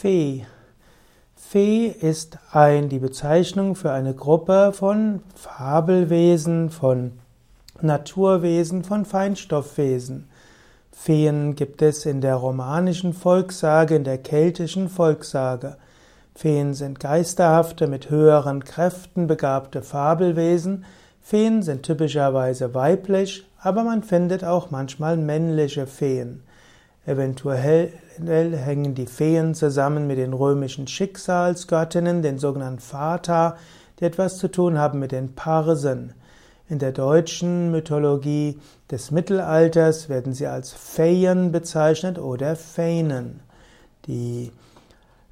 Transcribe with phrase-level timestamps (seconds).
[0.00, 0.46] Fee.
[1.36, 7.18] Fee ist ein, die Bezeichnung für eine Gruppe von Fabelwesen, von
[7.82, 10.26] Naturwesen, von Feinstoffwesen.
[10.90, 15.76] Feen gibt es in der romanischen Volkssage, in der keltischen Volkssage.
[16.34, 20.86] Feen sind geisterhafte, mit höheren Kräften begabte Fabelwesen.
[21.20, 26.42] Feen sind typischerweise weiblich, aber man findet auch manchmal männliche Feen.
[27.06, 33.56] Eventuell hängen die Feen zusammen mit den römischen Schicksalsgöttinnen, den sogenannten Fata,
[33.98, 36.12] die etwas zu tun haben mit den Parsen.
[36.68, 38.60] In der deutschen Mythologie
[38.90, 43.40] des Mittelalters werden sie als Feyen bezeichnet oder Fänen.
[44.06, 44.52] Die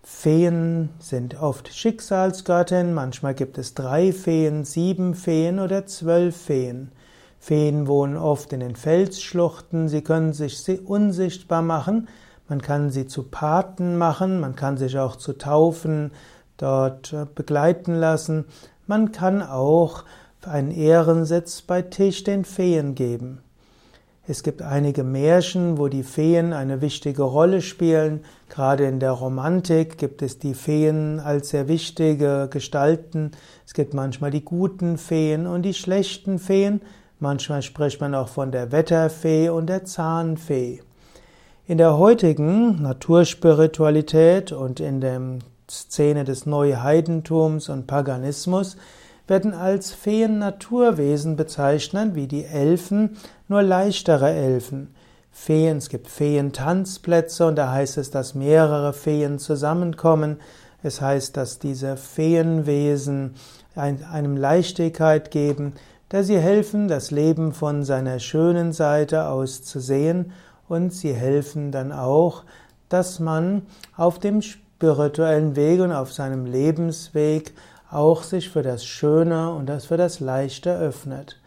[0.03, 6.91] Feen sind oft Schicksalsgöttinnen, manchmal gibt es drei Feen, sieben Feen oder zwölf Feen.
[7.38, 12.09] Feen wohnen oft in den Felsschluchten, sie können sich unsichtbar machen,
[12.48, 16.12] man kann sie zu Paten machen, man kann sich auch zu Taufen
[16.56, 18.47] dort äh, begleiten lassen,
[18.86, 20.05] man kann auch
[20.47, 23.42] einen Ehrensitz bei Tisch den Feen geben.
[24.31, 28.25] Es gibt einige Märchen, wo die Feen eine wichtige Rolle spielen.
[28.50, 33.31] Gerade in der Romantik gibt es die Feen als sehr wichtige Gestalten.
[33.66, 36.83] Es gibt manchmal die guten Feen und die schlechten Feen.
[37.20, 40.83] Manchmal spricht man auch von der Wetterfee und der Zahnfee.
[41.66, 45.20] In der heutigen Naturspiritualität und in der
[45.69, 48.77] Szene des Neuheidentums und Paganismus
[49.27, 53.16] werden als Feen Naturwesen bezeichnet, wie die Elfen,
[53.48, 54.94] nur leichtere Elfen.
[55.32, 60.38] Feen, es gibt Feentanzplätze und da heißt es, dass mehrere Feen zusammenkommen.
[60.84, 63.34] Es heißt, dass diese Feenwesen
[63.75, 65.75] einem Leichtigkeit geben,
[66.09, 70.33] da sie helfen, das Leben von seiner schönen Seite aus zu sehen
[70.69, 72.45] und sie helfen dann auch,
[72.89, 73.62] dass man
[73.97, 77.53] auf dem spirituellen Weg und auf seinem Lebensweg
[77.91, 81.41] auch sich für das Schöne und das für das Leichte öffnet.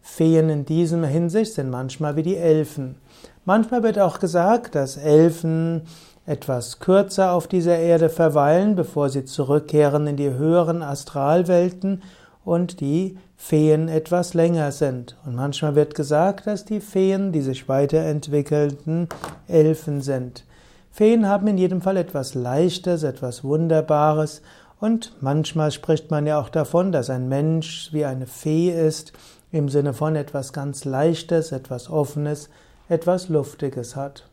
[0.00, 2.96] Feen in diesem Hinsicht sind manchmal wie die Elfen.
[3.44, 5.82] Manchmal wird auch gesagt, dass Elfen
[6.26, 12.02] etwas kürzer auf dieser Erde verweilen, bevor sie zurückkehren in die höheren Astralwelten
[12.46, 15.16] und die Feen etwas länger sind.
[15.26, 19.08] Und manchmal wird gesagt, dass die Feen die sich weiterentwickelten
[19.48, 20.44] Elfen sind.
[20.92, 24.40] Feen haben in jedem Fall etwas Leichtes, etwas Wunderbares
[24.80, 29.12] und manchmal spricht man ja auch davon, dass ein Mensch wie eine Fee ist,
[29.50, 32.48] im Sinne von etwas ganz Leichtes, etwas Offenes,
[32.88, 34.28] etwas Luftiges hat.